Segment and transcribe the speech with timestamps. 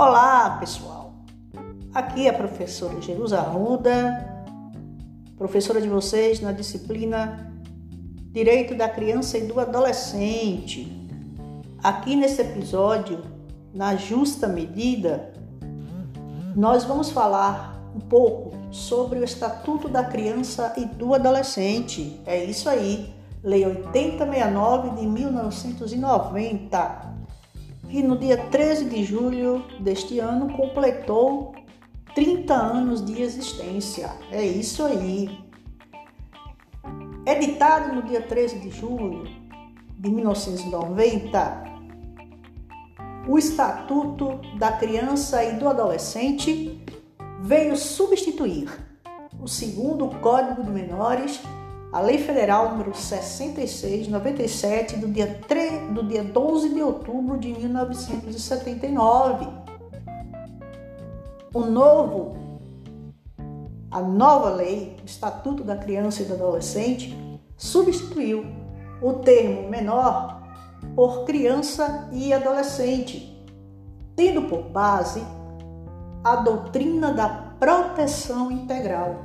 [0.00, 1.12] Olá, pessoal.
[1.92, 4.46] Aqui é a professora Jerusa Arruda,
[5.36, 7.52] professora de vocês na disciplina
[8.30, 10.86] Direito da Criança e do Adolescente.
[11.82, 13.24] Aqui nesse episódio,
[13.74, 15.32] na justa medida,
[16.54, 22.20] nós vamos falar um pouco sobre o Estatuto da Criança e do Adolescente.
[22.24, 27.17] É isso aí, Lei 8069 de 1990,
[27.88, 31.54] que no dia 13 de julho deste ano completou
[32.14, 34.10] 30 anos de existência.
[34.30, 35.38] É isso aí.
[37.24, 39.24] Editado no dia 13 de julho
[39.98, 41.64] de 1990,
[43.28, 46.80] o Estatuto da Criança e do Adolescente
[47.40, 48.68] veio substituir
[49.40, 51.40] o segundo Código de Menores,
[51.92, 59.48] a Lei Federal número 6697 do dia 3, do dia 12 de outubro de 1979.
[61.54, 62.36] O novo
[63.90, 67.16] a nova lei, o Estatuto da Criança e do Adolescente,
[67.56, 68.44] substituiu
[69.00, 70.42] o termo menor
[70.94, 73.44] por criança e adolescente,
[74.14, 75.22] tendo por base
[76.22, 77.28] a doutrina da
[77.58, 79.24] proteção integral,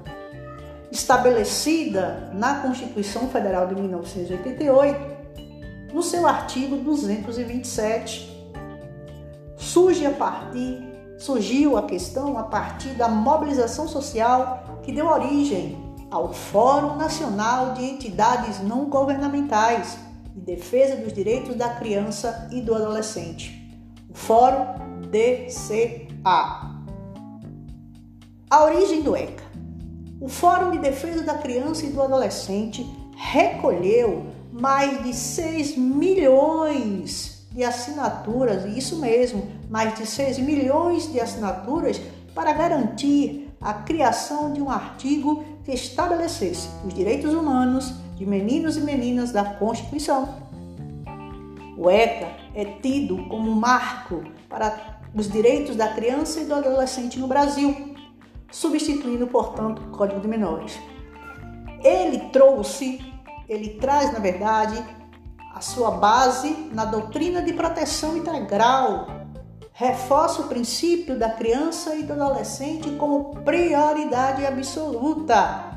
[0.94, 5.14] estabelecida na Constituição Federal de 1988,
[5.92, 8.32] no seu artigo 227.
[9.58, 10.84] Surge a partir,
[11.18, 15.78] surgiu a questão a partir da mobilização social que deu origem
[16.12, 19.98] ao Fórum Nacional de Entidades Não Governamentais
[20.36, 23.76] de Defesa dos Direitos da Criança e do Adolescente,
[24.10, 24.66] o Fórum
[25.10, 26.72] DCA.
[28.48, 29.53] A origem do ECA.
[30.24, 37.62] O Fórum de Defesa da Criança e do Adolescente recolheu mais de 6 milhões de
[37.62, 42.00] assinaturas, isso mesmo, mais de 6 milhões de assinaturas
[42.34, 48.80] para garantir a criação de um artigo que estabelecesse os direitos humanos de meninos e
[48.80, 50.36] meninas da Constituição.
[51.78, 57.28] O ECA é tido como marco para os direitos da criança e do adolescente no
[57.28, 57.93] Brasil
[58.54, 60.80] substituindo, portanto, o Código de Menores.
[61.84, 63.02] Ele trouxe,
[63.50, 64.82] ele traz, na verdade,
[65.54, 69.08] a sua base na doutrina de proteção integral,
[69.74, 75.72] reforça o princípio da criança e do adolescente como prioridade absoluta,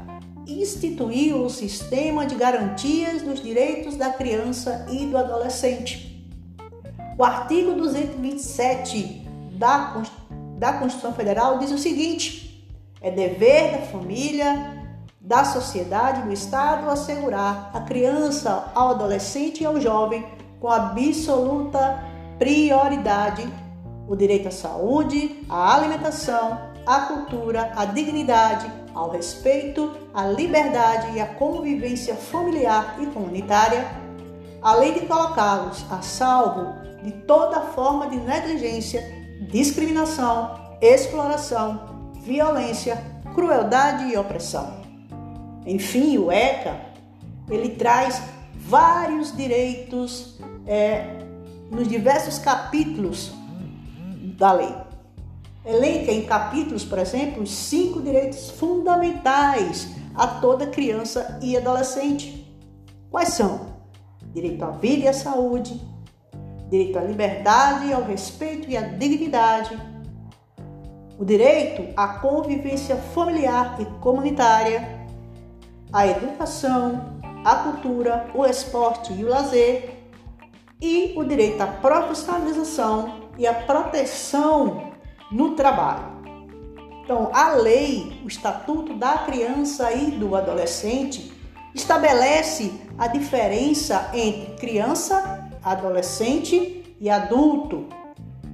[0.47, 6.31] instituiu o sistema de garantias dos direitos da criança e do adolescente.
[7.19, 10.03] O artigo 227 da,
[10.59, 12.46] da Constituição Federal diz o seguinte:
[13.07, 14.83] é dever da família,
[15.21, 20.27] da sociedade, do Estado assegurar a criança, ao adolescente e ao jovem
[20.59, 22.03] com absoluta
[22.37, 23.47] prioridade
[24.09, 31.21] o direito à saúde, à alimentação, à cultura, à dignidade, ao respeito, à liberdade e
[31.21, 33.87] à convivência familiar e comunitária,
[34.61, 36.75] além de colocá-los a salvo
[37.05, 39.01] de toda forma de negligência,
[39.49, 41.96] discriminação, exploração
[42.27, 43.01] violência,
[43.35, 44.81] crueldade e opressão.
[45.65, 46.81] Enfim, o ECA
[47.49, 48.21] ele traz
[48.55, 51.19] vários direitos é,
[51.71, 53.33] nos diversos capítulos
[54.37, 54.75] da lei.
[55.65, 62.53] Elenca em capítulos, por exemplo, os cinco direitos fundamentais a toda criança e adolescente.
[63.11, 63.77] Quais são?
[64.33, 65.81] Direito à vida e à saúde,
[66.69, 69.77] direito à liberdade, ao respeito e à dignidade,
[71.19, 75.07] o direito à convivência familiar e comunitária,
[75.93, 79.97] à educação, à cultura, o esporte e o lazer,
[80.81, 84.93] e o direito à profissionalização e à proteção
[85.31, 86.17] no trabalho.
[87.03, 91.33] Então, a lei, o Estatuto da Criança e do Adolescente,
[91.75, 97.87] estabelece a diferença entre criança, adolescente e adulto.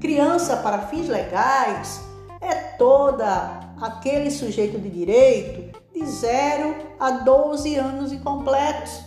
[0.00, 2.12] Criança, para fins legais,
[2.43, 9.00] é toda aquele sujeito de direito de 0 a 12 anos incompletos.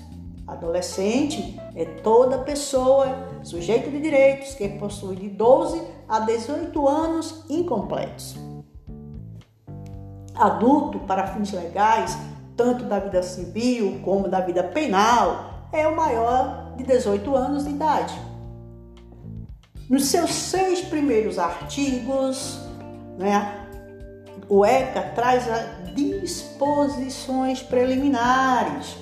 [0.47, 3.07] Adolescente é toda pessoa,
[3.43, 8.35] sujeito de direitos, que possui de 12 a 18 anos incompletos.
[10.35, 12.17] Adulto, para fins legais,
[12.55, 17.71] tanto da vida civil como da vida penal, é o maior de 18 anos de
[17.71, 18.13] idade.
[19.89, 22.64] Nos seus seis primeiros artigos,
[23.17, 23.61] né?
[24.47, 25.45] O ECA traz
[25.95, 28.97] disposições preliminares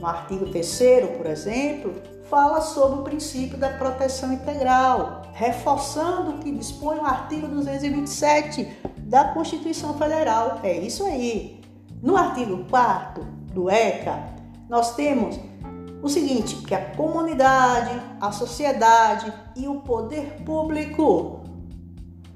[0.00, 0.80] no artigo 3,
[1.16, 1.94] por exemplo,
[2.30, 8.66] fala sobre o princípio da proteção integral, reforçando o que dispõe o artigo 227
[8.98, 10.60] da Constituição Federal.
[10.62, 11.60] É isso aí.
[12.02, 14.24] No artigo 4 do ECA,
[14.68, 15.38] nós temos
[16.02, 21.39] o seguinte, que a comunidade, a sociedade e o poder público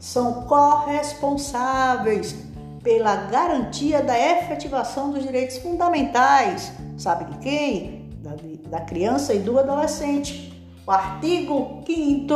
[0.04, 2.36] são corresponsáveis
[2.82, 6.70] pela garantia da efetivação dos direitos fundamentais.
[6.98, 8.10] Sabe de quem?
[8.18, 8.32] Da,
[8.68, 10.62] da criança e do adolescente.
[10.86, 12.34] O artigo 5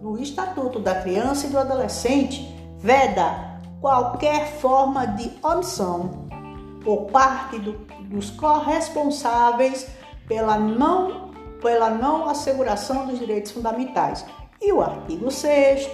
[0.00, 6.26] do Estatuto da Criança e do Adolescente veda qualquer forma de omissão
[6.82, 7.72] por parte do,
[8.08, 9.86] dos corresponsáveis
[10.26, 11.28] pela não,
[11.60, 14.24] pela não asseguração dos direitos fundamentais.
[14.62, 15.86] E o artigo 6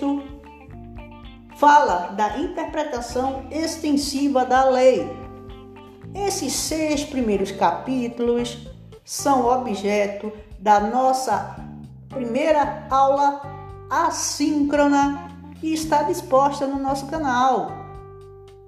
[1.56, 5.08] fala da interpretação extensiva da lei.
[6.14, 8.67] Esses seis primeiros capítulos
[9.05, 11.56] são objeto da nossa
[12.08, 13.43] primeira aula
[13.91, 15.31] assíncrona
[15.62, 17.73] e está disposta no nosso canal,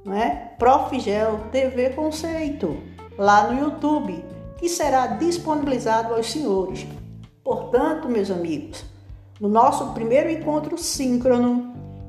[0.04, 0.54] não é?
[0.58, 2.82] Profigel TV Conceito,
[3.18, 4.24] lá no YouTube,
[4.56, 6.86] que será disponibilizado aos senhores.
[7.44, 8.84] Portanto, meus amigos,
[9.40, 11.67] no nosso primeiro encontro síncrono,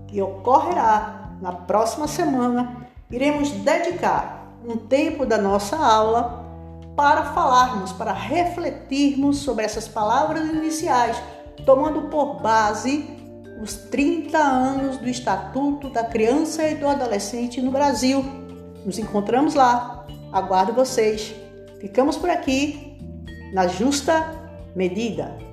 [0.09, 6.45] que ocorrerá na próxima semana, iremos dedicar um tempo da nossa aula
[6.95, 11.15] para falarmos, para refletirmos sobre essas palavras iniciais,
[11.65, 13.17] tomando por base
[13.61, 18.23] os 30 anos do Estatuto da Criança e do Adolescente no Brasil.
[18.85, 20.05] Nos encontramos lá.
[20.31, 21.33] Aguardo vocês.
[21.79, 22.97] Ficamos por aqui
[23.53, 24.25] na justa
[24.75, 25.48] medida.